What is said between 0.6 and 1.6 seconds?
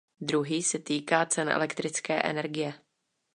se týká cen